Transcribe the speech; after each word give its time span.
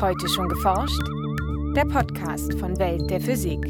Heute 0.00 0.30
schon 0.30 0.48
geforscht? 0.48 1.02
Der 1.76 1.84
Podcast 1.84 2.58
von 2.58 2.78
Welt 2.78 3.10
der 3.10 3.20
Physik. 3.20 3.62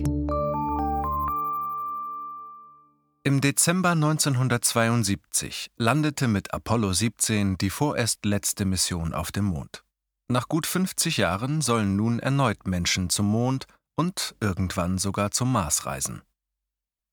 Im 3.24 3.40
Dezember 3.40 3.90
1972 3.90 5.72
landete 5.76 6.28
mit 6.28 6.54
Apollo 6.54 6.92
17 6.92 7.58
die 7.58 7.68
vorerst 7.68 8.24
letzte 8.24 8.64
Mission 8.64 9.12
auf 9.12 9.32
dem 9.32 9.46
Mond. 9.46 9.82
Nach 10.28 10.46
gut 10.46 10.68
50 10.68 11.16
Jahren 11.16 11.62
sollen 11.62 11.96
nun 11.96 12.20
erneut 12.20 12.64
Menschen 12.64 13.10
zum 13.10 13.26
Mond 13.26 13.66
und 13.96 14.36
irgendwann 14.38 14.98
sogar 14.98 15.32
zum 15.32 15.50
Mars 15.50 15.84
reisen. 15.84 16.22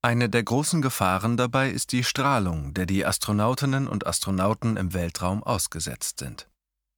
Eine 0.04 0.30
der 0.30 0.44
großen 0.44 0.84
Gefahren 0.84 1.38
dabei 1.38 1.72
ist 1.72 1.92
die 1.92 2.04
Strahlung, 2.04 2.76
der 2.76 2.86
die 2.86 3.04
Astronautinnen 3.04 3.88
und 3.88 4.06
Astronauten 4.06 4.78
im 4.78 4.94
Weltraum 4.94 5.42
ausgesetzt 5.42 6.20
sind. 6.20 6.48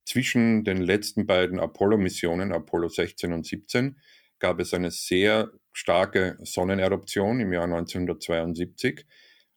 Zwischen 0.10 0.64
den 0.64 0.78
letzten 0.78 1.28
beiden 1.28 1.60
Apollo-Missionen, 1.60 2.52
Apollo 2.52 2.90
16 2.90 3.32
und 3.32 3.46
17, 3.46 3.96
gab 4.40 4.60
es 4.60 4.74
eine 4.74 4.90
sehr 4.90 5.52
starke 5.72 6.36
Sonneneruption 6.42 7.40
im 7.40 7.54
Jahr 7.54 7.66
1972. 7.66 9.06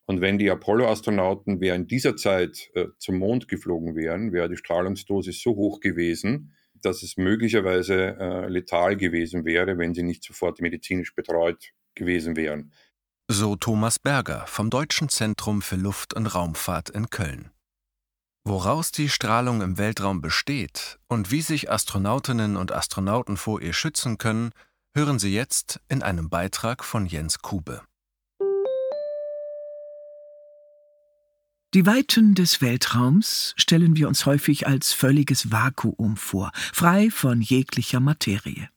Und 0.05 0.21
wenn 0.21 0.37
die 0.37 0.51
Apollo-Astronauten 0.51 1.63
während 1.63 1.91
dieser 1.91 2.17
Zeit 2.17 2.71
äh, 2.75 2.89
zum 2.99 3.17
Mond 3.17 3.49
geflogen 3.49 3.97
wären, 3.97 4.35
wäre 4.35 4.51
die 4.51 4.59
Strahlungsdosis 4.59 5.41
so 5.41 5.57
hoch 5.57 5.81
gewesen, 5.81 6.53
dass 6.83 7.03
es 7.03 7.17
möglicherweise 7.17 8.19
äh, 8.21 8.49
letal 8.49 8.99
gewesen 8.99 9.47
wäre, 9.47 9.79
wenn 9.79 9.95
sie 9.95 10.03
nicht 10.03 10.23
sofort 10.23 10.61
medizinisch 10.61 11.15
betreut 11.15 11.73
gewesen 11.95 12.37
wären. 12.37 12.75
So 13.27 13.57
Thomas 13.57 13.99
Berger 13.99 14.45
vom 14.47 14.69
Deutschen 14.69 15.09
Zentrum 15.09 15.63
für 15.63 15.77
Luft- 15.77 16.13
und 16.13 16.27
Raumfahrt 16.27 16.91
in 16.91 17.09
Köln. 17.09 17.53
Woraus 18.45 18.91
die 18.91 19.09
Strahlung 19.09 19.63
im 19.63 19.79
Weltraum 19.79 20.21
besteht 20.21 20.99
und 21.07 21.31
wie 21.31 21.43
sich 21.43 21.71
Astronautinnen 21.71 22.57
und 22.57 22.73
Astronauten 22.73 23.37
vor 23.37 23.63
ihr 23.63 23.73
schützen 23.73 24.19
können, 24.19 24.51
hören 24.97 25.21
Sie 25.21 25.33
jetzt 25.33 25.81
in 25.89 26.03
einem 26.03 26.29
Beitrag 26.29 26.83
von 26.83 27.07
Jens 27.07 27.39
Kube. 27.39 27.83
Die 31.73 31.87
Weiten 31.87 32.35
des 32.35 32.61
Weltraums 32.61 33.55
stellen 33.57 33.97
wir 33.97 34.09
uns 34.09 34.27
häufig 34.27 34.67
als 34.67 34.93
völliges 34.93 35.53
Vakuum 35.53 36.17
vor, 36.17 36.51
frei 36.55 37.11
von 37.11 37.41
jeglicher 37.41 38.01
Materie. 38.01 38.69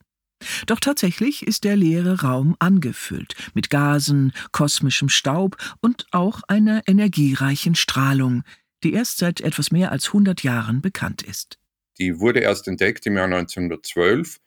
Doch 0.66 0.78
tatsächlich 0.78 1.44
ist 1.44 1.64
der 1.64 1.76
leere 1.76 2.20
Raum 2.20 2.54
angefüllt 2.60 3.34
mit 3.54 3.68
Gasen, 3.68 4.32
kosmischem 4.52 5.08
Staub 5.08 5.56
und 5.80 6.06
auch 6.12 6.42
einer 6.46 6.86
energiereichen 6.86 7.74
Strahlung, 7.74 8.44
die 8.86 8.92
erst 8.92 9.18
seit 9.18 9.40
etwas 9.40 9.72
mehr 9.72 9.90
als 9.90 10.06
100 10.08 10.44
Jahren 10.44 10.80
bekannt 10.80 11.22
ist. 11.22 11.58
Die 11.98 12.20
wurde 12.20 12.38
erst 12.38 12.68
entdeckt 12.68 13.04
im 13.06 13.16
Jahr 13.16 13.24
1912 13.24 14.38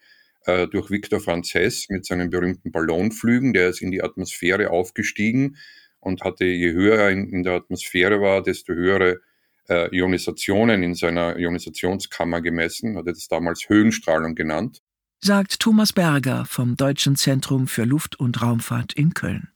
äh, 0.45 0.67
durch 0.67 0.89
Victor 0.89 1.19
Franz 1.19 1.53
Hess 1.53 1.87
mit 1.89 2.05
seinen 2.05 2.29
berühmten 2.29 2.71
Ballonflügen. 2.71 3.51
Der 3.51 3.67
ist 3.67 3.81
in 3.81 3.91
die 3.91 4.01
Atmosphäre 4.01 4.69
aufgestiegen 4.69 5.57
und 5.99 6.21
hatte, 6.21 6.45
je 6.45 6.71
höher 6.71 6.97
er 6.97 7.09
in, 7.09 7.27
in 7.33 7.43
der 7.43 7.53
Atmosphäre 7.53 8.21
war, 8.21 8.41
desto 8.41 8.73
höhere 8.73 9.19
äh, 9.67 9.93
Ionisationen 9.93 10.83
in 10.83 10.95
seiner 10.95 11.37
Ionisationskammer 11.37 12.39
gemessen, 12.39 12.95
hat 12.95 13.07
er 13.07 13.13
das 13.13 13.27
damals 13.27 13.67
Höhenstrahlung 13.67 14.35
genannt. 14.35 14.81
Sagt 15.19 15.59
Thomas 15.59 15.91
Berger 15.91 16.45
vom 16.45 16.77
Deutschen 16.77 17.17
Zentrum 17.17 17.67
für 17.67 17.83
Luft- 17.83 18.17
und 18.17 18.41
Raumfahrt 18.41 18.93
in 18.93 19.13
Köln. 19.13 19.49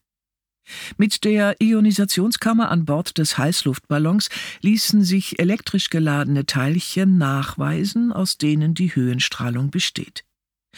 Mit 0.97 1.23
der 1.23 1.55
Ionisationskammer 1.59 2.69
an 2.69 2.85
Bord 2.85 3.17
des 3.17 3.37
Heißluftballons 3.37 4.29
ließen 4.61 5.03
sich 5.03 5.39
elektrisch 5.39 5.89
geladene 5.89 6.45
Teilchen 6.45 7.17
nachweisen, 7.17 8.11
aus 8.11 8.37
denen 8.37 8.73
die 8.73 8.95
Höhenstrahlung 8.95 9.71
besteht. 9.71 10.23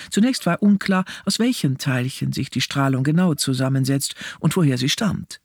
Zunächst 0.09 0.45
war 0.45 0.61
unklar, 0.61 1.05
aus 1.25 1.39
welchen 1.39 1.77
Teilchen 1.77 2.33
sich 2.33 2.49
die 2.49 2.61
Strahlung 2.61 3.03
genau 3.03 3.33
zusammensetzt 3.33 4.15
und 4.39 4.55
woher 4.55 4.77
sie 4.77 4.89
stammt. 4.89 5.39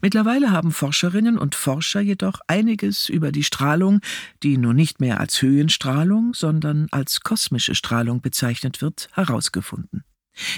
Mittlerweile 0.00 0.50
haben 0.50 0.72
Forscherinnen 0.72 1.38
und 1.38 1.54
Forscher 1.54 2.00
jedoch 2.00 2.40
einiges 2.48 3.08
über 3.08 3.30
die 3.30 3.44
Strahlung, 3.44 4.00
die 4.42 4.56
nun 4.56 4.74
nicht 4.74 5.00
mehr 5.00 5.20
als 5.20 5.40
Höhenstrahlung, 5.42 6.34
sondern 6.34 6.88
als 6.90 7.20
kosmische 7.20 7.74
Strahlung 7.74 8.20
bezeichnet 8.20 8.80
wird, 8.80 9.08
herausgefunden. 9.12 10.02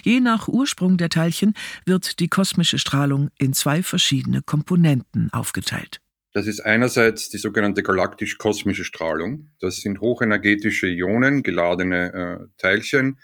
Je 0.03 0.21
nach 0.21 0.49
Ursprung 0.49 0.97
der 0.97 1.09
Teilchen 1.09 1.55
wird 1.87 2.21
die 2.21 2.29
kosmische 2.29 2.79
Strahlung 2.79 3.31
in 3.39 3.53
zwei 3.53 3.83
verschiedene 3.83 4.43
Komponenten 4.43 5.31
aufgeteilt. 5.33 6.01
Das 6.33 6.47
ist 6.47 6.61
einerseits 6.61 7.31
die 7.31 7.39
sogenannte 7.39 7.83
galaktisch-kosmische 7.83 8.85
Strahlung. 8.85 9.51
Das 9.61 9.77
sind 9.77 10.01
hochenergetische 10.01 10.87
Ionen, 10.87 11.43
geladene 11.43 12.13
äh, 12.13 12.47
Teilchen, 12.59 13.19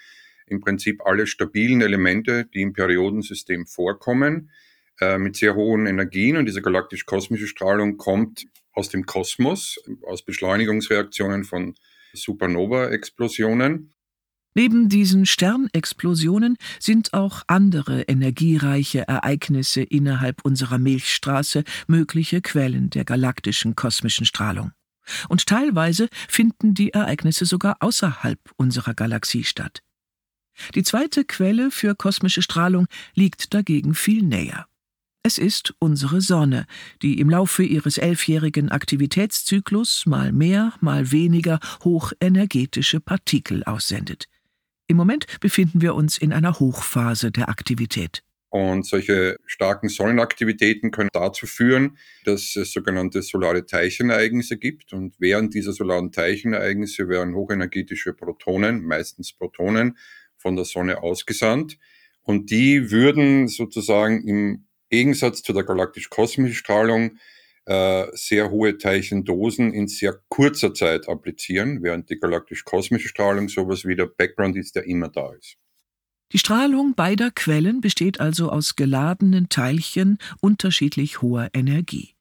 im 0.47 0.61
Prinzip 0.61 1.01
alle 1.05 1.27
stabilen 1.27 1.81
Elemente, 1.81 2.47
die 2.53 2.63
im 2.63 2.73
Periodensystem 2.73 3.67
vorkommen, 3.67 4.51
äh, 5.01 5.19
mit 5.19 5.37
sehr 5.37 5.55
hohen 5.55 5.87
Energien. 5.87 6.37
Und 6.37 6.47
diese 6.47 6.63
galaktisch-kosmische 6.63 7.47
Strahlung 7.47 7.99
kommt 7.99 8.47
aus 8.73 8.89
dem 8.89 9.07
Kosmos, 9.07 9.79
aus 10.07 10.25
Beschleunigungsreaktionen 10.25 11.45
von 11.45 11.75
Supernova-Explosionen. 12.15 13.94
Neben 14.57 14.89
diesen 14.89 15.27
Sternexplosionen 15.27 16.57
sind 16.79 17.13
auch 17.13 17.43
andere 17.49 18.03
energiereiche 18.03 19.09
Ereignisse 19.09 19.83
innerhalb 19.83 20.45
unserer 20.45 20.79
Milchstraße 20.79 21.65
mögliche 21.89 22.41
Quellen 22.41 22.89
der 22.91 23.05
galaktischen 23.05 23.75
kosmischen 23.75 24.27
Strahlung. 24.27 24.71
Und 25.29 25.47
teilweise 25.47 26.09
finden 26.29 26.73
die 26.73 26.91
Ereignisse 26.91 27.47
sogar 27.47 27.77
außerhalb 27.81 28.39
unserer 28.57 28.95
Galaxie 28.95 29.43
statt. 29.43 29.83
Die 30.77 30.85
zweite 30.85 31.25
Quelle 31.25 31.73
für 31.73 31.97
kosmische 31.97 32.41
Strahlung 32.41 32.87
liegt 33.15 33.55
dagegen 33.55 33.95
viel 33.95 34.23
näher. 34.23 34.67
Es 35.25 35.39
ist 35.39 35.75
unsere 35.81 36.21
Sonne, 36.21 36.67
die 37.03 37.19
im 37.19 37.29
Laufe 37.29 37.65
ihres 37.65 37.99
elfjährigen 37.99 38.69
Aktivitätszyklus 38.69 40.07
mal 40.07 40.33
mehr, 40.33 40.75
mal 40.81 41.11
weniger 41.11 41.59
hochenergetische 41.83 43.01
Partikel 43.01 43.65
aussendet. 43.65 44.29
Im 44.87 44.97
Moment 44.99 45.41
befinden 45.41 45.81
wir 45.81 45.95
uns 45.95 46.19
in 46.19 46.33
einer 46.33 46.61
Hochphase 46.61 47.31
der 47.31 47.49
Aktivität. 47.49 48.23
Und 48.51 48.87
solche 48.87 49.39
starken 49.47 49.89
Sonnenaktivitäten 49.89 50.91
können 50.91 51.09
dazu 51.13 51.47
führen, 51.47 51.97
dass 52.25 52.55
es 52.55 52.73
sogenannte 52.73 53.23
solare 53.23 53.67
Teilchenereignisse 53.67 54.59
gibt. 54.59 54.93
Und 54.93 55.17
während 55.19 55.55
dieser 55.55 55.73
solaren 55.73 56.13
Teilchenereignisse 56.13 57.09
werden 57.09 57.35
hochenergetische 57.35 58.13
Protonen, 58.13 58.85
meistens 58.85 59.33
Protonen, 59.33 59.97
von 60.37 60.55
der 60.55 60.67
Sonne 60.67 61.03
ausgesandt. 61.03 61.79
Und 62.23 62.51
die 62.51 62.91
würden 62.91 63.49
sozusagen 63.49 64.23
im 64.29 64.67
Gegensatz 64.91 65.43
zu 65.43 65.53
der 65.53 65.65
galaktisch-kosmischen 65.65 66.55
Strahlung 66.55 67.19
äh, 67.67 68.07
sehr 68.13 68.51
hohe 68.51 68.79
Teilchendosen 68.79 69.73
in 69.73 69.89
sehr 69.89 70.21
kurzer 70.29 70.75
Zeit 70.75 71.09
applizieren, 71.09 71.83
während 71.83 72.11
die 72.11 72.19
galaktisch-kosmische 72.19 73.09
Strahlung 73.09 73.49
sowas 73.49 73.85
wie 73.85 73.97
der 73.97 74.07
Background 74.07 74.57
ist, 74.57 74.77
der 74.77 74.85
immer 74.85 75.09
da 75.09 75.33
ist. 75.33 75.57
Die 76.33 76.39
Strahlung 76.39 76.95
beider 76.95 77.31
Quellen 77.31 77.81
besteht 77.81 78.21
also 78.21 78.51
aus 78.51 78.77
geladenen 78.77 79.49
Teilchen 79.49 80.19
unterschiedlich 80.41 81.23
hoher 81.23 81.49
Energie. 81.55 82.15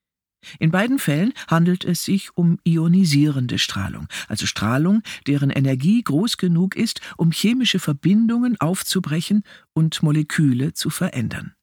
In 0.59 0.71
beiden 0.71 0.99
Fällen 0.99 1.33
handelt 1.47 1.85
es 1.85 2.03
sich 2.03 2.35
um 2.37 2.59
ionisierende 2.63 3.57
Strahlung, 3.57 4.07
also 4.27 4.45
Strahlung, 4.45 5.01
deren 5.25 5.49
Energie 5.49 6.03
groß 6.03 6.37
genug 6.37 6.75
ist, 6.75 7.01
um 7.17 7.31
chemische 7.31 7.79
Verbindungen 7.79 8.59
aufzubrechen 8.59 9.43
und 9.73 10.03
Moleküle 10.03 10.73
zu 10.73 10.89
verändern. 10.89 11.55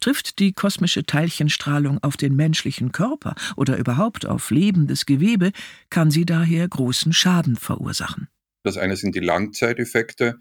Trifft 0.00 0.38
die 0.38 0.52
kosmische 0.52 1.04
Teilchenstrahlung 1.04 1.98
auf 2.02 2.16
den 2.16 2.36
menschlichen 2.36 2.92
Körper 2.92 3.34
oder 3.56 3.76
überhaupt 3.76 4.26
auf 4.26 4.50
lebendes 4.50 5.06
Gewebe, 5.06 5.52
kann 5.90 6.10
sie 6.10 6.24
daher 6.24 6.68
großen 6.68 7.12
Schaden 7.12 7.56
verursachen. 7.56 8.28
Das 8.62 8.76
eine 8.76 8.96
sind 8.96 9.14
die 9.14 9.20
Langzeiteffekte 9.20 10.38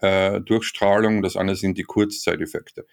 äh, 0.00 0.40
durch 0.40 0.64
Strahlung, 0.64 1.22
das 1.22 1.36
andere 1.36 1.56
sind 1.56 1.78
die 1.78 1.84
Kurzzeiteffekte. 1.84 2.86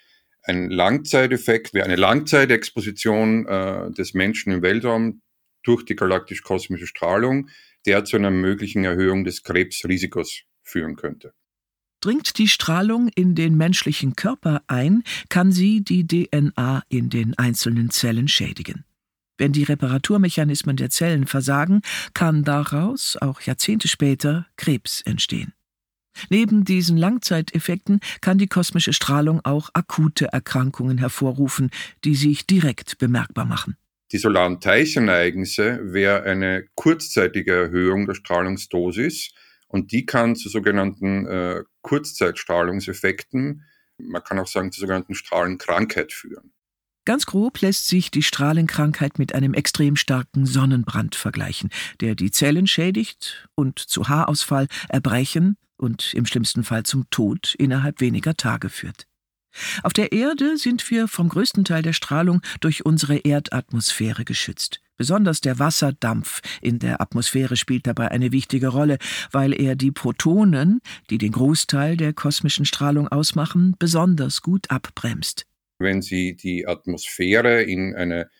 Ein 0.43 0.69
Langzeiteffekt 0.69 1.73
wäre 1.73 1.85
eine 1.85 1.95
Langzeitexposition 1.95 3.47
äh, 3.47 3.91
des 3.91 4.13
Menschen 4.13 4.53
im 4.53 4.61
Weltraum 4.61 5.21
durch 5.63 5.83
die 5.83 5.95
galaktisch-kosmische 5.95 6.87
Strahlung, 6.87 7.49
der 7.85 8.05
zu 8.05 8.17
einer 8.17 8.31
möglichen 8.31 8.85
Erhöhung 8.85 9.25
des 9.25 9.43
Krebsrisikos 9.43 10.43
führen 10.61 10.95
könnte. 10.95 11.33
Dringt 11.99 12.37
die 12.37 12.47
Strahlung 12.47 13.09
in 13.15 13.33
den 13.33 13.57
menschlichen 13.57 14.15
Körper 14.15 14.61
ein, 14.67 15.03
kann 15.29 15.51
sie 15.51 15.83
die 15.83 16.05
DNA 16.05 16.83
in 16.89 17.09
den 17.09 17.37
einzelnen 17.37 17.89
Zellen 17.89 18.27
schädigen. 18.27 18.85
Wenn 19.37 19.51
die 19.51 19.63
Reparaturmechanismen 19.63 20.77
der 20.77 20.89
Zellen 20.89 21.25
versagen, 21.25 21.81
kann 22.13 22.43
daraus, 22.43 23.17
auch 23.17 23.41
Jahrzehnte 23.41 23.87
später, 23.87 24.47
Krebs 24.57 25.01
entstehen. 25.01 25.53
Neben 26.29 26.65
diesen 26.65 26.97
Langzeiteffekten 26.97 27.99
kann 28.21 28.37
die 28.37 28.47
kosmische 28.47 28.93
Strahlung 28.93 29.41
auch 29.43 29.69
akute 29.73 30.27
Erkrankungen 30.27 30.97
hervorrufen, 30.97 31.69
die 32.03 32.15
sich 32.15 32.47
direkt 32.47 32.97
bemerkbar 32.97 33.45
machen. 33.45 33.77
Die 34.11 34.17
solaren 34.17 34.59
Teilchenereignisse 34.59 35.93
wäre 35.93 36.23
eine 36.23 36.65
kurzzeitige 36.75 37.53
Erhöhung 37.53 38.05
der 38.07 38.15
Strahlungsdosis 38.15 39.31
Und 39.67 39.91
die 39.91 40.05
kann 40.05 40.35
zu 40.35 40.49
sogenannten 40.49 41.25
äh, 41.25 41.63
Kurzzeitstrahlungseffekten, 41.81 43.63
man 43.97 44.23
kann 44.23 44.39
auch 44.39 44.47
sagen 44.47 44.71
zu 44.71 44.79
sogenannten 44.79 45.15
Strahlenkrankheit 45.15 46.13
führen. 46.13 46.53
Ganz 47.05 47.25
grob 47.25 47.61
lässt 47.61 47.87
sich 47.87 48.11
die 48.11 48.21
Strahlenkrankheit 48.21 49.17
mit 49.17 49.33
einem 49.33 49.53
extrem 49.53 49.95
starken 49.95 50.45
Sonnenbrand 50.45 51.15
vergleichen, 51.15 51.69
der 52.01 52.15
die 52.15 52.31
Zellen 52.31 52.67
schädigt 52.67 53.47
und 53.55 53.79
zu 53.79 54.09
Haarausfall, 54.09 54.67
Erbrechen 54.89 55.57
und 55.77 56.13
im 56.13 56.25
schlimmsten 56.25 56.63
Fall 56.63 56.83
zum 56.83 57.09
Tod 57.09 57.55
innerhalb 57.57 58.01
weniger 58.01 58.35
Tage 58.35 58.69
führt. 58.69 59.07
Auf 59.83 59.93
der 59.93 60.11
Erde 60.11 60.57
sind 60.57 60.89
wir 60.89 61.07
vom 61.07 61.29
größten 61.29 61.65
Teil 61.65 61.81
der 61.81 61.93
Strahlung 61.93 62.41
durch 62.59 62.85
unsere 62.85 63.17
Erdatmosphäre 63.17 64.25
geschützt. 64.25 64.81
Besonders 64.97 65.41
der 65.41 65.59
Wasserdampf 65.59 66.41
in 66.61 66.79
der 66.79 67.01
Atmosphäre 67.01 67.55
spielt 67.55 67.85
dabei 67.85 68.09
eine 68.09 68.31
wichtige 68.31 68.69
Rolle, 68.69 68.97
weil 69.31 69.53
er 69.53 69.75
die 69.75 69.91
Protonen, 69.91 70.81
die 71.11 71.19
den 71.19 71.31
Großteil 71.31 71.97
der 71.97 72.13
kosmischen 72.13 72.65
Strahlung 72.65 73.07
ausmachen, 73.07 73.75
besonders 73.77 74.41
gut 74.41 74.71
abbremst. 74.71 75.45
Wenn 75.77 76.01
Sie 76.01 76.35
die 76.35 76.67
Atmosphäre 76.67 77.61
in 77.61 77.95
eine 77.95 78.31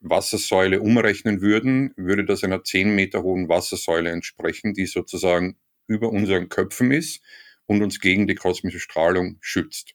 Wassersäule 0.00 0.80
umrechnen 0.80 1.42
würden, 1.42 1.92
würde 1.96 2.24
das 2.24 2.42
einer 2.42 2.64
zehn 2.64 2.94
Meter 2.94 3.22
hohen 3.22 3.50
Wassersäule 3.50 4.10
entsprechen, 4.10 4.72
die 4.72 4.86
sozusagen 4.86 5.58
über 5.86 6.08
unseren 6.08 6.48
Köpfen 6.48 6.90
ist 6.90 7.20
und 7.66 7.82
uns 7.82 8.00
gegen 8.00 8.26
die 8.26 8.34
kosmische 8.34 8.80
Strahlung 8.80 9.36
schützt. 9.40 9.94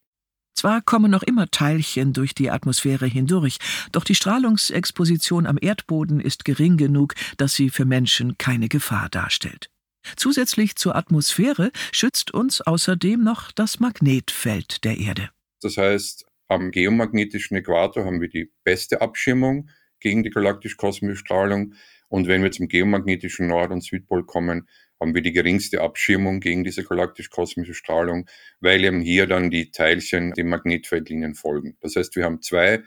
Zwar 0.56 0.82
kommen 0.82 1.12
noch 1.12 1.24
immer 1.24 1.52
Teilchen 1.52 2.14
durch 2.14 2.34
die 2.34 2.50
Atmosphäre 2.50 3.06
hindurch, 3.06 3.58
doch 3.92 4.04
die 4.04 4.16
Strahlungsexposition 4.16 5.46
am 5.46 5.58
Erdboden 5.62 6.20
ist 6.20 6.46
gering 6.46 6.78
genug, 6.78 7.14
dass 7.38 7.54
sie 7.54 7.70
für 7.70 7.86
Menschen 7.86 8.38
keine 8.38 8.70
Gefahr 8.70 9.10
darstellt. 9.10 9.70
Zusätzlich 10.16 10.76
zur 10.76 10.96
Atmosphäre 10.96 11.72
schützt 11.92 12.34
uns 12.34 12.62
außerdem 12.62 13.22
noch 13.22 13.52
das 13.52 13.80
Magnetfeld 13.80 14.84
der 14.86 14.98
Erde. 14.98 15.30
Das 15.62 15.78
heißt, 15.78 16.26
am 16.48 16.72
geomagnetischen 16.72 17.58
Äquator 17.58 18.06
haben 18.06 18.22
wir 18.22 18.30
die 18.30 18.52
beste 18.64 19.02
Abschirmung 19.02 19.70
gegen 20.00 20.24
die 20.24 20.30
galaktisch-kosmische 20.30 21.18
Strahlung. 21.18 21.74
Und 22.08 22.28
wenn 22.28 22.44
wir 22.44 22.52
zum 22.52 22.68
geomagnetischen 22.68 23.48
Nord- 23.48 23.72
und 23.72 23.84
Südpol 23.84 24.26
kommen, 24.26 24.70
haben 25.06 25.14
wir 25.14 25.22
die 25.22 25.34
geringste 25.34 25.82
Abschirmung 25.82 26.40
gegen 26.40 26.64
diese 26.64 26.84
galaktisch-kosmische 26.84 27.76
Strahlung, 27.76 28.28
weil 28.60 28.84
eben 28.84 29.02
hier 29.02 29.28
dann 29.28 29.52
die 29.52 29.70
Teilchen 29.70 30.34
dem 30.34 30.50
Magnetfeldlinien 30.50 31.36
folgen. 31.36 31.78
Das 31.80 31.96
heißt, 31.96 32.16
wir 32.16 32.26
haben 32.26 32.42
zwei 32.42 32.84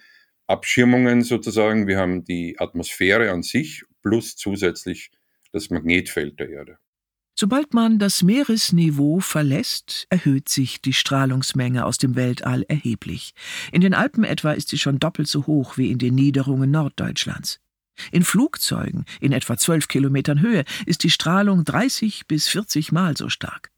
Abschirmungen 0.49 1.23
sozusagen. 1.23 1.87
Wir 1.87 1.99
haben 1.99 2.25
die 2.25 2.59
Atmosphäre 2.59 3.31
an 3.31 3.45
sich 3.45 3.85
plus 4.03 4.35
zusätzlich 4.35 5.13
das 5.53 5.71
Magnetfeld 5.71 6.41
der 6.41 6.49
Erde. 6.49 6.79
Sobald 7.39 7.73
man 7.73 8.01
das 8.01 8.25
Meeresniveau 8.25 9.21
verlässt, 9.21 10.09
erhöht 10.11 10.49
sich 10.49 10.81
die 10.81 10.93
Strahlungsmenge 10.93 11.87
aus 11.87 11.97
dem 11.97 12.17
Weltall 12.17 12.65
erheblich. 12.65 13.33
In 13.71 13.81
den 13.81 13.95
Alpen 13.95 14.25
etwa 14.25 14.55
ist 14.55 14.71
sie 14.71 14.79
schon 14.79 14.99
doppelt 14.99 15.29
so 15.29 15.47
hoch 15.47 15.79
wie 15.79 15.93
in 15.93 15.99
den 15.99 16.17
Niederungen 16.17 16.73
Norddeutschlands. 16.73 17.61
In 18.13 18.25
Flugzeugen 18.25 19.05
in 19.21 19.33
etwa 19.33 19.57
12 19.57 19.89
Kilometern 19.89 20.41
Höhe 20.41 20.65
ist 20.87 21.03
die 21.05 21.11
Strahlung 21.11 21.65
30 21.65 22.27
bis 22.27 22.49
40 22.49 22.93
Mal 22.93 23.17
so 23.17 23.29
stark. 23.29 23.71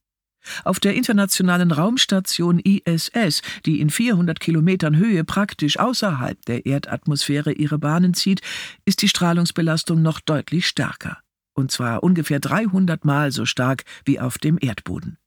Auf 0.65 0.81
der 0.81 0.95
internationalen 0.95 1.71
Raumstation 1.71 2.59
ISS, 2.59 3.43
die 3.67 3.81
in 3.81 3.91
400 3.91 4.41
Kilometern 4.41 4.97
Höhe 4.97 5.25
praktisch 5.25 5.79
außerhalb 5.79 6.45
der 6.47 6.67
Erdatmosphäre 6.67 7.53
ihre 7.53 7.79
Bahnen 7.79 8.15
zieht, 8.15 8.41
ist 8.85 9.03
die 9.03 9.09
Strahlungsbelastung 9.09 10.01
noch 10.01 10.21
deutlich 10.21 10.67
stärker. 10.67 11.19
Und 11.53 11.71
zwar 11.71 12.03
ungefähr 12.03 12.41
300 12.41 13.05
Mal 13.05 13.33
so 13.33 13.45
stark 13.45 13.85
wie 14.05 14.19
auf 14.19 14.39
dem 14.39 14.59
Erdboden. 14.61 15.19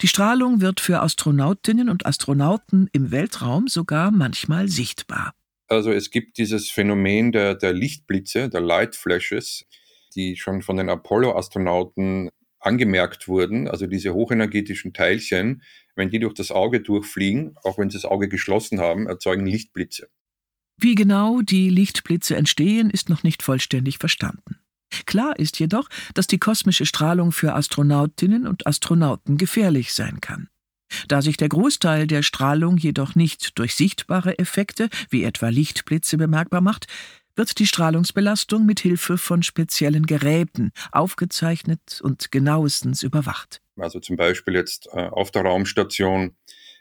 Die 0.00 0.08
Strahlung 0.08 0.60
wird 0.60 0.80
für 0.80 1.02
Astronautinnen 1.02 1.88
und 1.88 2.06
Astronauten 2.06 2.88
im 2.92 3.10
Weltraum 3.10 3.68
sogar 3.68 4.10
manchmal 4.10 4.68
sichtbar. 4.68 5.34
Also 5.68 5.90
es 5.90 6.10
gibt 6.10 6.38
dieses 6.38 6.70
Phänomen 6.70 7.32
der, 7.32 7.54
der 7.54 7.72
Lichtblitze, 7.72 8.48
der 8.48 8.60
Light 8.60 8.94
Flashes, 8.94 9.66
die 10.14 10.36
schon 10.36 10.62
von 10.62 10.76
den 10.76 10.88
Apollo-Astronauten 10.88 12.30
angemerkt 12.60 13.28
wurden, 13.28 13.68
also 13.68 13.86
diese 13.86 14.14
hochenergetischen 14.14 14.92
Teilchen, 14.92 15.62
wenn 15.94 16.10
die 16.10 16.18
durch 16.18 16.34
das 16.34 16.50
Auge 16.50 16.80
durchfliegen, 16.80 17.54
auch 17.62 17.78
wenn 17.78 17.90
sie 17.90 17.96
das 17.96 18.04
Auge 18.04 18.28
geschlossen 18.28 18.80
haben, 18.80 19.06
erzeugen 19.06 19.46
Lichtblitze. 19.46 20.08
Wie 20.78 20.94
genau 20.94 21.40
die 21.40 21.70
Lichtblitze 21.70 22.36
entstehen, 22.36 22.90
ist 22.90 23.08
noch 23.08 23.22
nicht 23.22 23.42
vollständig 23.42 23.98
verstanden. 23.98 24.58
Klar 25.06 25.38
ist 25.38 25.58
jedoch, 25.58 25.88
dass 26.14 26.26
die 26.26 26.38
kosmische 26.38 26.86
Strahlung 26.86 27.32
für 27.32 27.54
Astronautinnen 27.54 28.46
und 28.46 28.66
Astronauten 28.66 29.36
gefährlich 29.36 29.92
sein 29.92 30.20
kann. 30.20 30.48
Da 31.08 31.22
sich 31.22 31.36
der 31.36 31.48
Großteil 31.48 32.06
der 32.06 32.22
Strahlung 32.22 32.76
jedoch 32.76 33.14
nicht 33.14 33.58
durch 33.58 33.74
sichtbare 33.74 34.38
Effekte 34.38 34.88
wie 35.10 35.24
etwa 35.24 35.48
Lichtblitze 35.48 36.16
bemerkbar 36.16 36.60
macht, 36.60 36.86
wird 37.36 37.58
die 37.58 37.66
Strahlungsbelastung 37.66 38.64
mit 38.64 38.80
Hilfe 38.80 39.18
von 39.18 39.42
speziellen 39.42 40.06
Geräten 40.06 40.72
aufgezeichnet 40.90 42.00
und 42.02 42.32
genauestens 42.32 43.02
überwacht. 43.02 43.60
Also 43.76 44.00
zum 44.00 44.16
Beispiel 44.16 44.54
jetzt 44.54 44.88
äh, 44.92 45.08
auf 45.08 45.30
der 45.30 45.42
Raumstation 45.42 46.34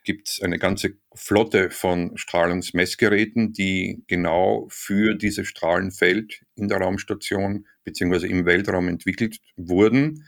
gibt 0.06 0.29
es 0.29 0.41
eine 0.41 0.57
ganze 0.57 0.94
Flotte 1.13 1.71
von 1.71 2.15
Strahlungsmessgeräten, 2.15 3.51
die 3.51 4.03
genau 4.07 4.68
für 4.69 5.15
dieses 5.15 5.47
Strahlenfeld 5.47 6.45
in 6.56 6.69
der 6.69 6.77
Raumstation 6.77 7.65
bzw. 7.83 8.27
im 8.27 8.45
Weltraum 8.45 8.88
entwickelt 8.88 9.39
wurden. 9.57 10.23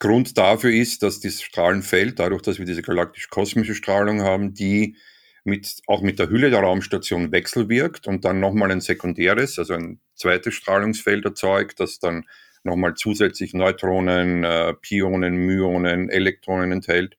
Grund 0.00 0.36
dafür 0.38 0.72
ist, 0.72 1.02
dass 1.02 1.20
das 1.20 1.42
Strahlenfeld, 1.42 2.18
dadurch, 2.18 2.42
dass 2.42 2.58
wir 2.58 2.64
diese 2.64 2.82
galaktisch-kosmische 2.82 3.74
Strahlung 3.74 4.22
haben, 4.22 4.54
die 4.54 4.96
mit, 5.44 5.82
auch 5.86 6.02
mit 6.02 6.18
der 6.18 6.30
Hülle 6.30 6.50
der 6.50 6.60
Raumstation 6.60 7.32
wechselwirkt 7.32 8.06
und 8.06 8.24
dann 8.24 8.40
nochmal 8.40 8.70
ein 8.72 8.80
sekundäres, 8.80 9.58
also 9.58 9.74
ein 9.74 10.00
zweites 10.14 10.54
Strahlungsfeld 10.54 11.24
erzeugt, 11.24 11.80
das 11.80 11.98
dann 11.98 12.24
nochmal 12.64 12.94
zusätzlich 12.94 13.54
Neutronen, 13.54 14.42
äh, 14.42 14.74
Pionen, 14.74 15.36
Myonen, 15.36 16.08
Elektronen 16.08 16.72
enthält. 16.72 17.16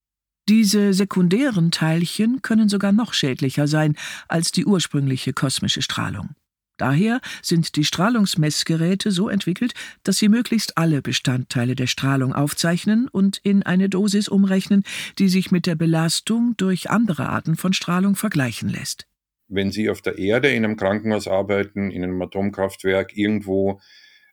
Diese 0.50 0.94
sekundären 0.94 1.72
Teilchen 1.72 2.42
können 2.42 2.68
sogar 2.68 2.92
noch 2.92 3.14
schädlicher 3.14 3.68
sein 3.68 3.96
als 4.28 4.52
die 4.52 4.66
ursprüngliche 4.66 5.34
kosmische 5.34 5.82
Strahlung. 5.82 6.30
Daher 6.82 7.22
sind 7.44 7.76
die 7.76 7.84
Strahlungsmessgeräte 7.84 9.12
so 9.12 9.30
entwickelt, 9.30 9.76
dass 10.02 10.18
sie 10.18 10.30
möglichst 10.30 10.80
alle 10.80 11.04
Bestandteile 11.04 11.76
der 11.76 11.86
Strahlung 11.86 12.34
aufzeichnen 12.34 13.08
und 13.08 13.38
in 13.44 13.62
eine 13.62 13.88
Dosis 13.88 14.28
umrechnen, 14.28 14.84
die 15.20 15.30
sich 15.30 15.52
mit 15.52 15.68
der 15.68 15.76
Belastung 15.76 16.56
durch 16.58 16.90
andere 16.90 17.30
Arten 17.30 17.56
von 17.56 17.74
Strahlung 17.74 18.16
vergleichen 18.16 18.68
lässt. 18.68 19.06
Wenn 19.48 19.72
Sie 19.72 19.92
auf 19.92 20.02
der 20.02 20.18
Erde 20.18 20.50
in 20.50 20.66
einem 20.66 20.76
Krankenhaus 20.76 21.28
arbeiten, 21.28 21.92
in 21.92 22.04
einem 22.04 22.20
Atomkraftwerk, 22.20 23.16
irgendwo 23.16 23.80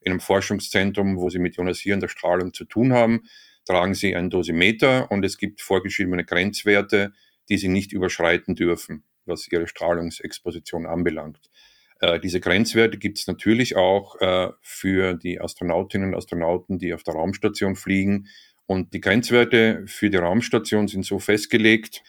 in 0.00 0.12
einem 0.12 0.20
Forschungszentrum, 0.20 1.18
wo 1.18 1.28
Sie 1.28 1.38
mit 1.38 1.58
ionisierender 1.58 2.08
Strahlung 2.08 2.54
zu 2.54 2.64
tun 2.64 2.94
haben, 2.94 3.24
tragen 3.66 3.92
Sie 3.92 4.16
ein 4.16 4.30
Dosimeter 4.30 5.10
und 5.10 5.22
es 5.22 5.36
gibt 5.36 5.60
vorgeschriebene 5.60 6.24
Grenzwerte, 6.24 7.12
die 7.50 7.58
Sie 7.58 7.68
nicht 7.68 7.92
überschreiten 7.92 8.54
dürfen, 8.54 9.04
was 9.26 9.46
Ihre 9.52 9.66
Strahlungsexposition 9.66 10.86
anbelangt. 10.86 11.50
Äh, 12.00 12.20
diese 12.20 12.40
Grenzwerte 12.40 12.98
gibt 12.98 13.18
es 13.18 13.26
natürlich 13.26 13.76
auch 13.76 14.16
äh, 14.20 14.50
für 14.60 15.14
die 15.14 15.40
Astronautinnen 15.40 16.10
und 16.10 16.14
Astronauten, 16.16 16.78
die 16.78 16.94
auf 16.94 17.02
der 17.02 17.14
Raumstation 17.14 17.76
fliegen. 17.76 18.28
Und 18.66 18.92
die 18.92 19.00
Grenzwerte 19.00 19.84
für 19.86 20.10
die 20.10 20.18
Raumstation 20.18 20.88
sind 20.88 21.04
so 21.04 21.18
festgelegt, 21.18 22.02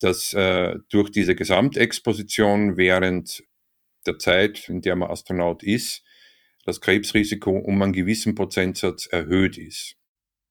dass 0.00 0.32
äh, 0.34 0.76
durch 0.90 1.10
diese 1.10 1.34
Gesamtexposition 1.34 2.76
während 2.76 3.42
der 4.06 4.18
Zeit, 4.18 4.68
in 4.68 4.82
der 4.82 4.94
man 4.94 5.10
Astronaut 5.10 5.62
ist, 5.62 6.04
das 6.64 6.80
Krebsrisiko 6.80 7.50
um 7.50 7.80
einen 7.80 7.92
gewissen 7.92 8.34
Prozentsatz 8.34 9.06
erhöht 9.06 9.56
ist. 9.56 9.96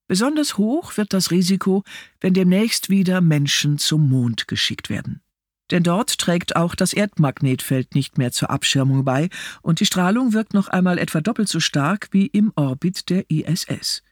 Besonders 0.08 0.56
hoch 0.56 0.96
wird 0.96 1.12
das 1.12 1.30
Risiko, 1.30 1.82
wenn 2.20 2.32
demnächst 2.32 2.90
wieder 2.90 3.20
Menschen 3.20 3.78
zum 3.78 4.08
Mond 4.08 4.46
geschickt 4.46 4.88
werden. 4.88 5.20
Denn 5.70 5.82
dort 5.82 6.18
trägt 6.18 6.54
auch 6.54 6.74
das 6.74 6.92
Erdmagnetfeld 6.92 7.94
nicht 7.94 8.18
mehr 8.18 8.32
zur 8.32 8.50
Abschirmung 8.50 9.04
bei 9.04 9.28
und 9.62 9.80
die 9.80 9.86
Strahlung 9.86 10.32
wirkt 10.32 10.54
noch 10.54 10.68
einmal 10.68 10.98
etwa 10.98 11.20
doppelt 11.20 11.48
so 11.48 11.60
stark 11.60 12.08
wie 12.12 12.26
im 12.26 12.52
Orbit 12.54 13.08
der 13.10 13.28
ISS. 13.30 14.02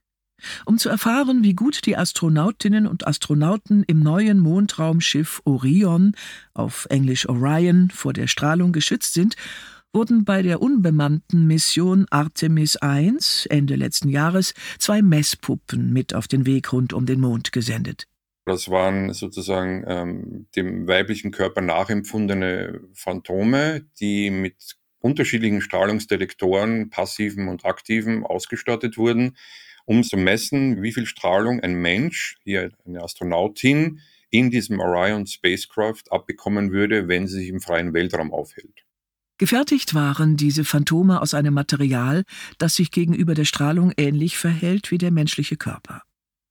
Um 0.64 0.78
zu 0.78 0.88
erfahren, 0.88 1.42
wie 1.42 1.54
gut 1.54 1.86
die 1.86 1.96
Astronautinnen 1.96 2.86
und 2.86 3.06
Astronauten 3.06 3.84
im 3.84 4.00
neuen 4.00 4.40
Mondraumschiff 4.40 5.40
Orion, 5.44 6.12
auf 6.54 6.86
Englisch 6.90 7.28
Orion, 7.28 7.90
vor 7.90 8.12
der 8.12 8.26
Strahlung 8.26 8.72
geschützt 8.72 9.14
sind, 9.14 9.36
wurden 9.92 10.24
bei 10.24 10.42
der 10.42 10.60
unbemannten 10.60 11.46
Mission 11.46 12.06
Artemis 12.10 12.76
I 12.84 13.16
Ende 13.48 13.76
letzten 13.76 14.08
Jahres 14.08 14.54
zwei 14.78 15.02
Messpuppen 15.02 15.92
mit 15.92 16.14
auf 16.14 16.26
den 16.26 16.46
Weg 16.46 16.72
rund 16.72 16.92
um 16.92 17.06
den 17.06 17.20
Mond 17.20 17.52
gesendet. 17.52 18.08
Das 18.46 18.70
waren 18.70 19.12
sozusagen 19.14 19.84
ähm, 19.86 20.46
dem 20.54 20.86
weiblichen 20.86 21.30
Körper 21.30 21.62
nachempfundene 21.62 22.80
Phantome, 22.92 23.86
die 24.00 24.30
mit 24.30 24.76
unterschiedlichen 24.98 25.60
Strahlungsdetektoren, 25.60 26.90
passiven 26.90 27.48
und 27.48 27.64
aktiven, 27.64 28.24
ausgestattet 28.24 28.96
wurden. 28.98 29.36
um 29.86 30.02
zu 30.02 30.16
messen, 30.16 30.82
wie 30.82 30.92
viel 30.92 31.06
Strahlung 31.06 31.60
ein 31.60 31.74
Mensch, 31.74 32.38
hier 32.42 32.70
eine 32.86 33.02
Astronautin, 33.02 34.00
in 34.30 34.50
diesem 34.50 34.80
Orion 34.80 35.26
Spacecraft 35.26 36.04
abbekommen 36.10 36.72
würde, 36.72 37.06
wenn 37.06 37.26
sie 37.26 37.40
sich 37.40 37.48
im 37.48 37.60
freien 37.60 37.92
Weltraum 37.92 38.32
aufhält. 38.32 38.84
Gefertigt 39.38 39.94
waren 39.94 40.36
diese 40.36 40.64
Phantome 40.64 41.20
aus 41.20 41.34
einem 41.34 41.54
Material, 41.54 42.22
das 42.58 42.76
sich 42.76 42.90
gegenüber 42.90 43.34
der 43.34 43.44
Strahlung 43.44 43.92
ähnlich 43.96 44.38
verhält 44.38 44.90
wie 44.90 44.98
der 44.98 45.10
menschliche 45.10 45.56
Körper. 45.56 46.02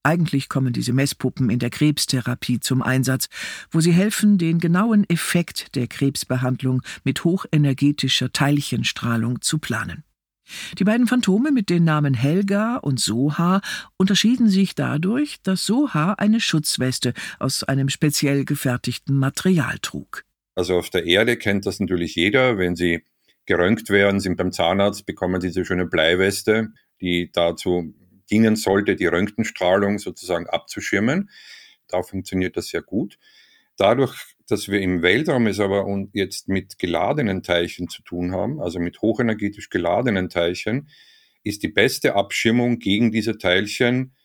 Eigentlich 0.04 0.50
kommen 0.50 0.74
diese 0.74 0.92
Messpuppen 0.92 1.50
in 1.50 1.60
der 1.60 1.70
Krebstherapie 1.70 2.60
zum 2.60 2.82
Einsatz, 2.82 3.30
wo 3.72 3.80
sie 3.80 3.94
helfen, 3.94 4.38
den 4.38 4.60
genauen 4.60 5.10
Effekt 5.10 5.76
der 5.76 5.88
Krebsbehandlung 5.88 6.82
mit 7.06 7.24
hochenergetischer 7.24 8.34
Teilchenstrahlung 8.34 9.42
zu 9.42 9.60
planen. 9.60 10.04
Die 10.78 10.84
beiden 10.84 11.08
Phantome 11.08 11.52
mit 11.52 11.70
den 11.70 11.86
Namen 11.86 12.14
Helga 12.14 12.76
und 12.76 13.00
Soha 13.00 13.62
unterschieden 13.98 14.50
sich 14.50 14.76
dadurch, 14.76 15.38
dass 15.42 15.66
Soha 15.66 16.14
eine 16.14 16.42
Schutzweste 16.42 17.14
aus 17.40 17.64
einem 17.64 17.88
speziell 17.88 18.44
gefertigten 18.44 19.18
Material 19.18 19.80
trug. 19.82 20.26
Also 20.56 20.78
auf 20.78 20.90
der 20.90 21.06
Erde 21.06 21.38
kennt 21.38 21.66
das 21.66 21.80
natürlich 21.80 22.16
jeder. 22.16 22.58
Wenn 22.58 22.76
Sie 22.76 23.06
geröntgt 23.46 23.90
werden, 23.90 24.20
sind 24.20 24.36
beim 24.36 24.52
Zahnarzt, 24.52 25.06
bekommen 25.06 25.40
Sie 25.40 25.48
diese 25.48 25.66
schöne 25.66 25.86
Bleiweste, 25.86 26.74
die 27.02 27.32
dazu 27.32 27.94
dienen 28.30 28.56
sollte, 28.56 28.96
die 28.96 29.06
Röntgenstrahlung 29.06 30.00
sozusagen 30.00 30.48
abzuschirmen. 30.48 31.30
Da 31.88 32.04
funktioniert 32.04 32.58
das 32.58 32.68
sehr 32.68 32.82
gut. 32.82 33.18
Dadurch, 33.76 34.16
dass 34.48 34.68
wir 34.68 34.82
im 34.82 35.02
Weltraum 35.02 35.48
es 35.48 35.60
aber 35.60 35.88
jetzt 36.14 36.48
mit 36.48 36.78
geladenen 36.78 37.44
Teilchen 37.44 37.90
zu 37.90 38.04
tun 38.04 38.32
haben, 38.32 38.62
also 38.62 38.80
mit 38.80 39.02
hochenergetisch 39.02 39.70
geladenen 39.70 40.30
Teilchen, 40.30 40.90
ist 41.44 41.64
die 41.64 41.70
beste 41.70 42.16
Abschirmung 42.16 42.80
gegen 42.80 43.12
diese 43.12 43.38
Teilchen 43.38 44.16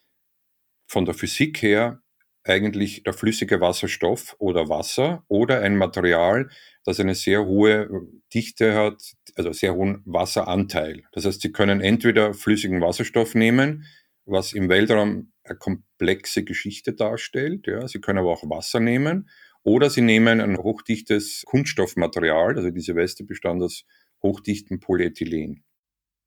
von 0.86 1.04
der 1.04 1.14
Physik 1.14 1.62
her 1.62 2.02
eigentlich 2.44 3.02
der 3.02 3.12
flüssige 3.12 3.60
Wasserstoff 3.60 4.34
oder 4.38 4.68
Wasser 4.68 5.24
oder 5.28 5.60
ein 5.60 5.76
Material, 5.76 6.48
das 6.84 6.98
eine 6.98 7.14
sehr 7.14 7.44
hohe 7.44 8.08
Dichte 8.32 8.74
hat, 8.74 9.14
also 9.38 9.52
sehr 9.52 9.74
hohen 9.74 10.02
Wasseranteil. 10.04 11.04
Das 11.12 11.24
heißt, 11.24 11.40
Sie 11.40 11.52
können 11.52 11.80
entweder 11.80 12.34
flüssigen 12.34 12.80
Wasserstoff 12.80 13.34
nehmen, 13.34 13.84
was 14.24 14.52
im 14.52 14.68
Weltraum 14.68 15.32
eine 15.44 15.56
komplexe 15.56 16.44
Geschichte 16.44 16.92
darstellt. 16.92 17.66
Ja. 17.66 17.86
Sie 17.88 18.00
können 18.00 18.18
aber 18.18 18.30
auch 18.30 18.48
Wasser 18.50 18.80
nehmen 18.80 19.28
oder 19.62 19.90
Sie 19.90 20.02
nehmen 20.02 20.40
ein 20.40 20.56
hochdichtes 20.56 21.42
Kunststoffmaterial, 21.46 22.56
also 22.56 22.70
diese 22.70 22.94
Weste 22.94 23.24
bestand 23.24 23.62
aus 23.62 23.84
hochdichtem 24.22 24.80
Polyethylen. 24.80 25.64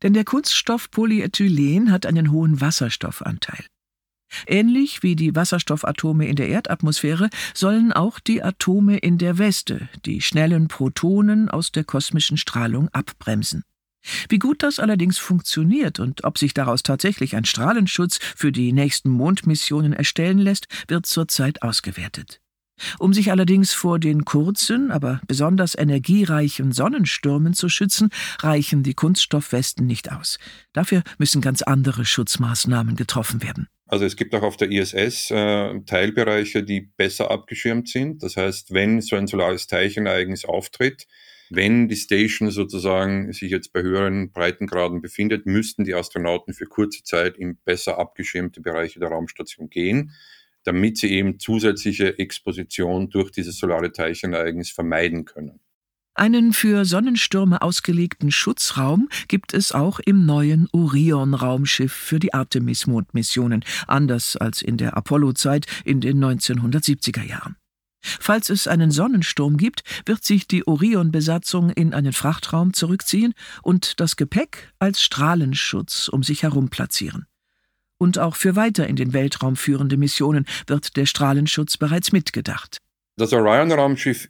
Denn 0.03 0.13
der 0.13 0.23
Kunststoff 0.23 0.89
Polyethylen 0.89 1.91
hat 1.91 2.05
einen 2.05 2.31
hohen 2.31 2.59
Wasserstoffanteil. 2.59 3.65
Ähnlich 4.47 5.03
wie 5.03 5.15
die 5.15 5.35
Wasserstoffatome 5.35 6.27
in 6.27 6.35
der 6.35 6.49
Erdatmosphäre 6.49 7.29
sollen 7.53 7.91
auch 7.91 8.19
die 8.19 8.43
Atome 8.43 8.97
in 8.97 9.17
der 9.17 9.37
Weste 9.37 9.89
die 10.05 10.21
schnellen 10.21 10.67
Protonen 10.67 11.49
aus 11.49 11.71
der 11.71 11.83
kosmischen 11.83 12.37
Strahlung 12.37 12.89
abbremsen. 12.89 13.63
Wie 14.29 14.39
gut 14.39 14.63
das 14.63 14.79
allerdings 14.79 15.19
funktioniert 15.19 15.99
und 15.99 16.23
ob 16.23 16.37
sich 16.37 16.53
daraus 16.53 16.81
tatsächlich 16.83 17.35
ein 17.35 17.45
Strahlenschutz 17.45 18.19
für 18.35 18.51
die 18.51 18.73
nächsten 18.73 19.09
Mondmissionen 19.09 19.93
erstellen 19.93 20.39
lässt, 20.39 20.67
wird 20.87 21.05
zurzeit 21.05 21.61
ausgewertet. 21.61 22.41
Um 22.99 23.13
sich 23.13 23.31
allerdings 23.31 23.73
vor 23.73 23.99
den 23.99 24.25
kurzen, 24.25 24.91
aber 24.91 25.21
besonders 25.27 25.75
energiereichen 25.77 26.71
Sonnenstürmen 26.71 27.53
zu 27.53 27.69
schützen, 27.69 28.09
reichen 28.39 28.83
die 28.83 28.93
Kunststoffwesten 28.93 29.85
nicht 29.85 30.11
aus. 30.11 30.39
Dafür 30.73 31.03
müssen 31.17 31.41
ganz 31.41 31.61
andere 31.61 32.05
Schutzmaßnahmen 32.05 32.95
getroffen 32.95 33.43
werden. 33.43 33.67
Also 33.87 34.05
es 34.05 34.15
gibt 34.15 34.33
auch 34.33 34.43
auf 34.43 34.55
der 34.55 34.71
ISS 34.71 35.31
äh, 35.31 35.81
Teilbereiche, 35.81 36.63
die 36.63 36.79
besser 36.79 37.29
abgeschirmt 37.29 37.89
sind. 37.89 38.23
Das 38.23 38.37
heißt, 38.37 38.73
wenn 38.73 39.01
so 39.01 39.17
ein 39.17 39.27
solares 39.27 39.67
Teilchenereignis 39.67 40.45
auftritt, 40.45 41.07
wenn 41.49 41.89
die 41.89 41.97
Station 41.97 42.49
sozusagen 42.49 43.33
sich 43.33 43.51
jetzt 43.51 43.73
bei 43.73 43.81
höheren 43.81 44.31
Breitengraden 44.31 45.01
befindet, 45.01 45.45
müssten 45.45 45.83
die 45.83 45.93
Astronauten 45.93 46.53
für 46.53 46.65
kurze 46.65 47.03
Zeit 47.03 47.37
in 47.37 47.57
besser 47.65 47.99
abgeschirmte 47.99 48.61
Bereiche 48.61 49.01
der 49.01 49.09
Raumstation 49.09 49.69
gehen, 49.69 50.13
damit 50.63 50.97
sie 50.97 51.11
eben 51.11 51.39
zusätzliche 51.39 52.19
Exposition 52.19 53.09
durch 53.09 53.31
dieses 53.31 53.57
solare 53.57 53.91
Teilchenereignis 53.91 54.69
vermeiden 54.69 55.25
können. 55.25 55.59
Einen 56.13 56.51
für 56.51 56.83
Sonnenstürme 56.83 57.61
ausgelegten 57.61 58.31
Schutzraum 58.31 59.07
gibt 59.29 59.53
es 59.53 59.71
auch 59.71 59.99
im 59.99 60.25
neuen 60.25 60.67
Orion-Raumschiff 60.73 61.93
für 61.93 62.19
die 62.19 62.33
Artemis-Mondmissionen, 62.33 63.63
anders 63.87 64.35
als 64.35 64.61
in 64.61 64.75
der 64.75 64.97
Apollo-Zeit 64.97 65.67
in 65.85 66.01
den 66.01 66.23
1970er 66.23 67.23
Jahren. 67.23 67.55
Falls 68.01 68.49
es 68.49 68.67
einen 68.67 68.91
Sonnensturm 68.91 69.57
gibt, 69.57 69.83
wird 70.05 70.23
sich 70.23 70.47
die 70.47 70.67
Orion-Besatzung 70.67 71.69
in 71.69 71.93
einen 71.93 72.13
Frachtraum 72.13 72.73
zurückziehen 72.73 73.33
und 73.61 73.99
das 73.99 74.15
Gepäck 74.15 74.73
als 74.79 75.01
Strahlenschutz 75.01 76.07
um 76.09 76.23
sich 76.23 76.43
herum 76.43 76.69
platzieren. 76.69 77.25
Und 78.01 78.17
auch 78.17 78.35
für 78.35 78.55
weiter 78.55 78.87
in 78.87 78.95
den 78.95 79.13
Weltraum 79.13 79.55
führende 79.55 79.95
Missionen 79.95 80.47
wird 80.65 80.97
der 80.97 81.05
Strahlenschutz 81.05 81.77
bereits 81.77 82.11
mitgedacht. 82.11 82.77
Das 83.15 83.31
Orion-Raumschiff 83.31 84.27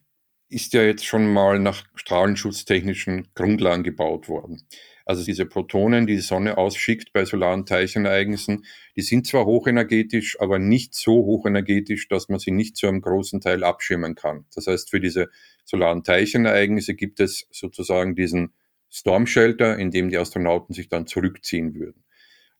ist 0.49 0.73
ja 0.73 0.83
jetzt 0.83 1.05
schon 1.05 1.31
mal 1.31 1.57
nach 1.57 1.85
strahlenschutztechnischen 1.95 3.29
Grundlagen 3.33 3.83
gebaut 3.83 4.27
worden. 4.27 4.67
Also 5.05 5.23
diese 5.23 5.45
Protonen, 5.45 6.05
die 6.05 6.15
die 6.15 6.21
Sonne 6.21 6.57
ausschickt 6.57 7.13
bei 7.13 7.23
solaren 7.23 7.65
Teilchenereignissen, 7.65 8.65
die 8.97 9.03
sind 9.03 9.25
zwar 9.25 9.45
hochenergetisch, 9.45 10.37
aber 10.41 10.59
nicht 10.59 10.93
so 10.93 11.23
hochenergetisch, 11.23 12.09
dass 12.09 12.27
man 12.27 12.39
sie 12.39 12.51
nicht 12.51 12.75
zu 12.75 12.89
einem 12.89 12.99
großen 12.99 13.39
Teil 13.39 13.63
abschirmen 13.63 14.15
kann. 14.15 14.43
Das 14.53 14.67
heißt, 14.67 14.89
für 14.89 14.99
diese 14.99 15.29
solaren 15.63 16.03
Teilchenereignisse 16.03 16.93
gibt 16.93 17.21
es 17.21 17.47
sozusagen 17.51 18.15
diesen 18.15 18.51
Storm 18.89 19.27
Shelter, 19.27 19.77
in 19.77 19.91
dem 19.91 20.09
die 20.09 20.17
Astronauten 20.17 20.75
sich 20.75 20.89
dann 20.89 21.07
zurückziehen 21.07 21.73
würden. 21.73 22.03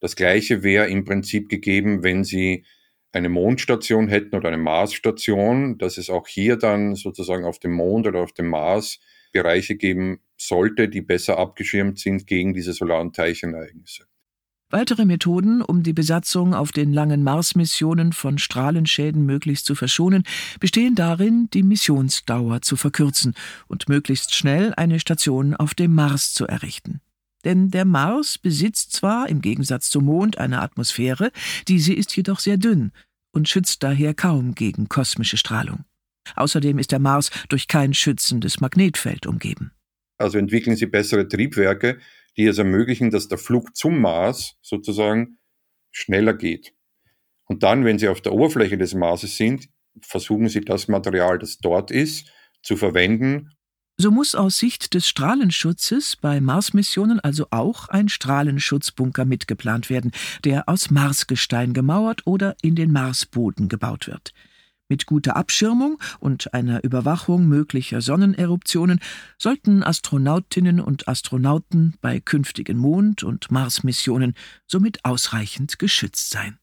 Das 0.01 0.15
gleiche 0.15 0.63
wäre 0.63 0.88
im 0.88 1.05
Prinzip 1.05 1.48
gegeben, 1.48 2.03
wenn 2.03 2.25
sie 2.25 2.65
eine 3.13 3.29
Mondstation 3.29 4.08
hätten 4.08 4.36
oder 4.36 4.50
eine 4.50 4.58
Marsstation, 4.58 5.77
dass 5.77 5.98
es 5.98 6.10
auch 6.10 6.27
hier 6.27 6.58
dann 6.58 6.96
sozusagen 6.96 7.46
auf 7.46 7.60
dem 7.60 7.72
Mond 7.72 8.08
oder 8.08 8.20
auf 8.20 8.34
dem 8.34 8.48
Mars 8.48 9.00
Bereiche 9.31 9.75
geben 9.75 10.20
sollte, 10.38 10.89
die 10.89 11.01
besser 11.01 11.38
abgeschirmt 11.38 12.00
sind 12.00 12.27
gegen 12.27 12.53
diese 12.53 12.74
solaren 12.74 13.13
Teilchenereignisse. 13.13 14.05
Weitere 14.70 15.05
Methoden, 15.05 15.62
um 15.62 15.84
die 15.84 15.93
Besatzung 15.93 16.53
auf 16.53 16.72
den 16.72 16.93
langen 16.93 17.24
Mars-Missionen 17.24 18.13
von 18.13 18.38
Strahlenschäden 18.38 19.25
möglichst 19.25 19.65
zu 19.65 19.75
verschonen, 19.75 20.24
bestehen 20.62 20.96
darin, 20.96 21.50
die 21.53 21.63
Missionsdauer 21.63 22.62
zu 22.62 22.77
verkürzen 22.77 23.36
und 23.67 23.89
möglichst 23.89 24.34
schnell 24.34 24.74
eine 24.75 25.00
Station 25.00 25.55
auf 25.55 25.74
dem 25.74 25.93
Mars 25.93 26.34
zu 26.34 26.48
errichten. 26.48 27.01
Denn 27.43 27.69
der 27.69 27.86
Mars 27.86 28.38
besitzt 28.38 28.93
zwar 28.93 29.29
im 29.29 29.41
Gegensatz 29.41 29.89
zum 29.89 30.05
Mond 30.05 30.38
eine 30.38 30.62
Atmosphäre, 30.62 31.31
diese 31.67 31.93
ist 31.93 32.15
jedoch 32.15 32.39
sehr 32.39 32.57
dünn 32.57 32.91
und 33.31 33.50
schützt 33.50 33.83
daher 33.83 34.13
kaum 34.13 34.55
gegen 34.55 34.89
kosmische 34.89 35.38
Strahlung. 35.38 35.86
Außerdem 36.36 36.77
ist 36.77 36.91
der 36.91 37.00
Mars 37.00 37.31
durch 37.50 37.67
kein 37.67 37.93
schützendes 37.93 38.60
Magnetfeld 38.62 39.25
umgeben. 39.25 39.71
Also 40.17 40.38
entwickeln 40.38 40.75
sie 40.75 40.86
bessere 40.86 41.27
Triebwerke, 41.27 42.00
die 42.38 42.45
es 42.45 42.57
ermöglichen, 42.57 43.10
dass 43.10 43.27
der 43.27 43.38
Flug 43.38 43.75
zum 43.75 44.00
Mars 44.00 44.55
sozusagen 44.62 45.39
schneller 45.91 46.33
geht. 46.33 46.74
Und 47.45 47.63
dann, 47.63 47.83
wenn 47.83 48.00
sie 48.00 48.07
auf 48.07 48.21
der 48.21 48.33
Oberfläche 48.33 48.77
des 48.77 48.93
Marses 48.93 49.36
sind, 49.36 49.67
versuchen 50.01 50.48
sie 50.48 50.62
das 50.62 50.88
Material, 50.88 51.38
das 51.39 51.57
dort 51.57 51.91
ist, 51.91 52.31
zu 52.62 52.77
verwenden. 52.77 53.50
So 54.01 54.10
muss 54.10 54.34
aus 54.34 54.58
Sicht 54.58 54.96
des 54.96 55.08
Strahlenschutzes 55.08 56.15
bei 56.15 56.41
Marsmissionen 56.41 57.20
also 57.20 57.46
auch 57.51 57.88
ein 57.88 58.10
Strahlenschutzbunker 58.10 59.25
mitgeplant 59.25 59.91
werden, 59.91 60.12
der 60.43 60.67
aus 60.67 60.89
Marsgestein 60.89 61.74
gemauert 61.74 62.25
oder 62.25 62.55
in 62.63 62.74
den 62.74 62.91
Marsboden 62.91 63.70
gebaut 63.70 64.08
wird. 64.08 64.34
Mit 64.89 65.05
guter 65.05 65.36
Abschirmung 65.36 66.01
und 66.20 66.51
einer 66.55 66.84
Überwachung 66.84 67.48
möglicher 67.48 68.01
Sonneneruptionen 68.01 69.01
sollten 69.38 69.84
Astronautinnen 69.84 70.79
und 70.79 71.08
Astronauten 71.08 71.93
bei 72.01 72.20
künftigen 72.20 72.79
Mond- 72.79 73.22
und 73.22 73.51
Marsmissionen 73.51 74.34
somit 74.65 75.05
ausreichend 75.05 75.77
geschützt 75.77 76.31
sein. 76.31 76.58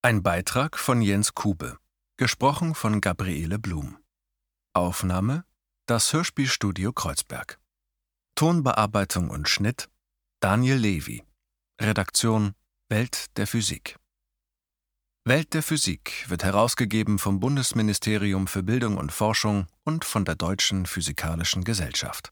Ein 0.00 0.22
Beitrag 0.22 0.78
von 0.78 1.02
Jens 1.02 1.34
Kube, 1.34 1.76
gesprochen 2.22 2.76
von 2.76 3.00
Gabriele 3.00 3.58
Blum. 3.58 3.98
Aufnahme 4.74 5.44
das 5.86 6.12
Hörspielstudio 6.12 6.92
Kreuzberg. 6.92 7.58
Tonbearbeitung 8.36 9.28
und 9.28 9.48
Schnitt 9.48 9.88
Daniel 10.38 10.76
Levy. 10.76 11.24
Redaktion 11.80 12.54
Welt 12.88 13.36
der 13.36 13.48
Physik. 13.48 13.96
Welt 15.24 15.52
der 15.52 15.64
Physik 15.64 16.24
wird 16.28 16.44
herausgegeben 16.44 17.18
vom 17.18 17.40
Bundesministerium 17.40 18.46
für 18.46 18.62
Bildung 18.62 18.98
und 18.98 19.10
Forschung 19.10 19.66
und 19.82 20.04
von 20.04 20.24
der 20.24 20.36
Deutschen 20.36 20.86
Physikalischen 20.86 21.64
Gesellschaft. 21.64 22.31